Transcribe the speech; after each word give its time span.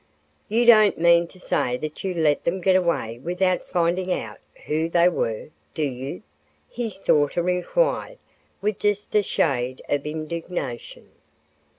"You 0.49 0.65
don't 0.65 0.97
mean 0.97 1.27
to 1.27 1.39
say 1.39 1.77
that 1.77 2.03
you 2.03 2.15
let 2.15 2.43
them 2.43 2.59
get 2.59 2.75
away 2.75 3.19
without 3.23 3.61
finding 3.61 4.11
out 4.11 4.39
who 4.65 4.89
they 4.89 5.07
were, 5.07 5.49
do 5.75 5.83
you?" 5.83 6.23
his 6.67 6.97
daughter 6.97 7.47
inquired 7.47 8.17
with 8.61 8.79
just 8.79 9.13
a 9.13 9.21
shade 9.21 9.83
of 9.89 10.07
indignation. 10.07 11.11